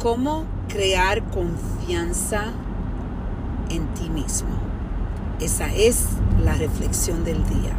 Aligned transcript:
cómo 0.00 0.44
crear 0.68 1.22
confianza 1.24 2.44
en 3.68 3.86
ti 3.94 4.08
mismo. 4.08 4.48
Esa 5.40 5.72
es 5.74 6.06
la 6.42 6.54
reflexión 6.54 7.22
del 7.24 7.44
día. 7.46 7.76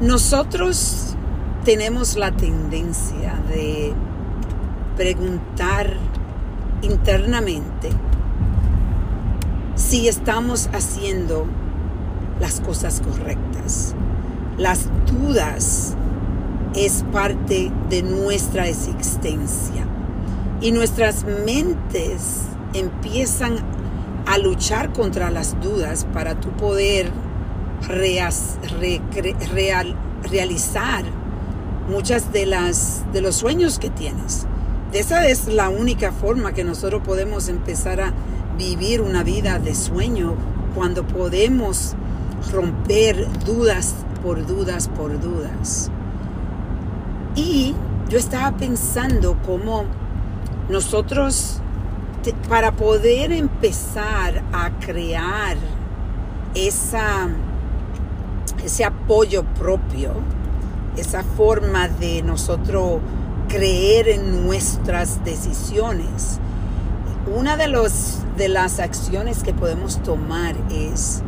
Nosotros 0.00 1.16
tenemos 1.64 2.16
la 2.16 2.30
tendencia 2.30 3.34
de 3.48 3.92
preguntar 4.96 5.94
internamente 6.80 7.90
si 9.74 10.06
estamos 10.06 10.70
haciendo 10.72 11.46
las 12.40 12.60
cosas 12.60 13.00
correctas. 13.00 13.96
Las 14.58 14.88
dudas 15.06 15.96
es 16.74 17.04
parte 17.10 17.72
de 17.90 18.02
nuestra 18.02 18.68
existencia 18.68 19.86
y 20.60 20.72
nuestras 20.72 21.24
mentes 21.44 22.42
empiezan 22.72 23.56
a 24.26 24.38
luchar 24.38 24.92
contra 24.92 25.30
las 25.30 25.60
dudas 25.60 26.06
para 26.12 26.40
tu 26.40 26.50
poder 26.50 27.10
realizar 30.30 31.04
muchas 31.88 32.32
de 32.32 32.46
las 32.46 33.04
de 33.12 33.20
los 33.20 33.36
sueños 33.36 33.78
que 33.78 33.90
tienes. 33.90 34.46
Esa 34.92 35.26
es 35.28 35.46
la 35.48 35.68
única 35.68 36.12
forma 36.12 36.52
que 36.52 36.64
nosotros 36.64 37.02
podemos 37.04 37.48
empezar 37.48 38.00
a 38.00 38.12
vivir 38.56 39.00
una 39.00 39.22
vida 39.22 39.58
de 39.58 39.74
sueño 39.74 40.34
cuando 40.74 41.06
podemos 41.06 41.94
romper 42.52 43.28
dudas 43.44 43.94
por 44.22 44.46
dudas 44.46 44.88
por 44.88 45.20
dudas. 45.20 45.90
Y 47.34 47.74
yo 48.08 48.18
estaba 48.18 48.56
pensando 48.56 49.36
cómo 49.44 49.84
nosotros, 50.68 51.60
para 52.48 52.72
poder 52.72 53.32
empezar 53.32 54.42
a 54.52 54.70
crear 54.80 55.56
esa, 56.54 57.28
ese 58.64 58.84
apoyo 58.84 59.44
propio, 59.58 60.12
esa 60.96 61.22
forma 61.22 61.88
de 61.88 62.22
nosotros 62.22 63.00
creer 63.48 64.08
en 64.08 64.44
nuestras 64.44 65.24
decisiones, 65.24 66.40
una 67.34 67.56
de, 67.56 67.68
los, 67.68 68.18
de 68.36 68.48
las 68.48 68.80
acciones 68.80 69.42
que 69.42 69.52
podemos 69.52 70.02
tomar 70.02 70.54
es 70.70 71.22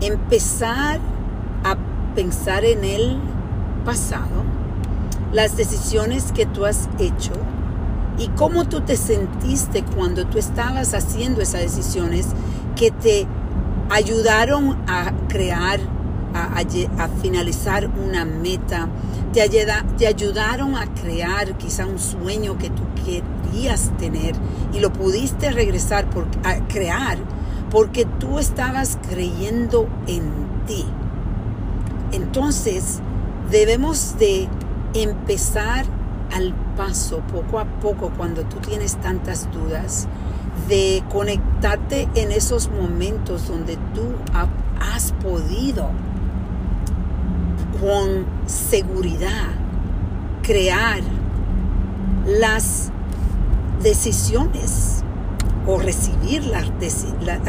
empezar 0.00 1.00
a 1.64 1.76
pensar 2.14 2.64
en 2.64 2.84
el 2.84 3.18
pasado, 3.84 4.44
las 5.32 5.56
decisiones 5.56 6.32
que 6.32 6.46
tú 6.46 6.64
has 6.64 6.88
hecho 6.98 7.32
y 8.18 8.28
cómo 8.28 8.66
tú 8.66 8.80
te 8.80 8.96
sentiste 8.96 9.84
cuando 9.84 10.26
tú 10.26 10.38
estabas 10.38 10.94
haciendo 10.94 11.40
esas 11.40 11.62
decisiones 11.62 12.28
que 12.76 12.90
te 12.90 13.26
ayudaron 13.90 14.76
a 14.86 15.12
crear, 15.28 15.80
a, 16.34 17.08
finalizar 17.20 17.88
una 17.88 18.24
meta, 18.24 18.88
te, 19.32 19.48
te 19.98 20.06
ayudaron 20.06 20.76
a 20.76 20.86
crear 20.94 21.56
quizá 21.58 21.86
un 21.86 21.98
sueño 21.98 22.56
que 22.58 22.70
tú 22.70 22.82
querías 23.04 23.90
tener 23.98 24.34
y 24.72 24.80
lo 24.80 24.92
pudiste 24.92 25.50
regresar 25.50 26.08
por, 26.10 26.26
a 26.44 26.66
crear 26.68 27.18
porque 27.70 28.04
tú 28.04 28.38
estabas 28.38 28.98
creyendo 29.10 29.88
en 30.06 30.30
ti. 30.66 30.84
Entonces, 32.12 33.00
debemos 33.50 34.16
de 34.18 34.48
empezar 34.94 35.84
al 36.34 36.52
paso, 36.76 37.20
poco 37.32 37.60
a 37.60 37.64
poco, 37.64 38.10
cuando 38.16 38.42
tú 38.42 38.56
tienes 38.56 38.96
tantas 38.96 39.50
dudas, 39.52 40.08
de 40.68 41.04
conectarte 41.12 42.08
en 42.16 42.32
esos 42.32 42.70
momentos 42.70 43.46
donde 43.48 43.76
tú 43.94 44.02
has 44.80 45.12
podido 45.12 45.90
con 47.80 48.26
seguridad 48.46 49.48
crear 50.42 51.00
las 52.26 52.90
decisiones 53.82 55.04
o 55.66 55.78
recibir 55.78 56.44
las 56.44 56.70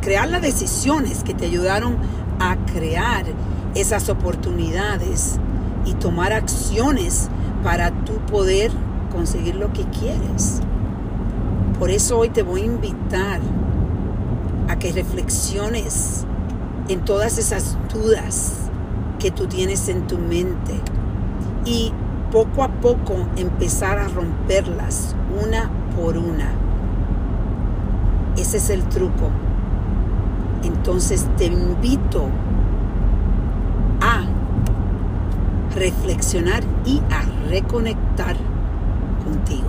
crear 0.00 0.28
las 0.28 0.42
decisiones 0.42 1.22
que 1.22 1.34
te 1.34 1.46
ayudaron 1.46 1.96
a 2.38 2.56
crear 2.72 3.24
esas 3.74 4.08
oportunidades 4.08 5.38
y 5.84 5.94
tomar 5.94 6.32
acciones 6.32 7.28
para 7.62 7.90
tú 7.90 8.14
poder 8.30 8.70
conseguir 9.10 9.56
lo 9.56 9.72
que 9.72 9.84
quieres. 9.84 10.60
Por 11.78 11.90
eso 11.90 12.18
hoy 12.18 12.30
te 12.30 12.42
voy 12.42 12.62
a 12.62 12.66
invitar 12.66 13.40
a 14.68 14.76
que 14.76 14.92
reflexiones 14.92 16.24
en 16.88 17.04
todas 17.04 17.38
esas 17.38 17.76
dudas 17.92 18.70
que 19.18 19.30
tú 19.30 19.46
tienes 19.46 19.88
en 19.88 20.06
tu 20.06 20.18
mente 20.18 20.74
y 21.64 21.92
poco 22.30 22.62
a 22.62 22.68
poco 22.68 23.26
empezar 23.36 23.98
a 23.98 24.08
romperlas 24.08 25.14
una 25.42 25.70
por 25.96 26.16
una. 26.16 26.52
Ese 28.36 28.58
es 28.58 28.70
el 28.70 28.84
truco. 28.84 29.30
Entonces 30.62 31.26
te 31.36 31.46
invito 31.46 32.26
a 34.00 34.24
reflexionar 35.74 36.62
y 36.84 37.00
a 37.10 37.22
reconectar 37.48 38.36
contigo. 39.24 39.68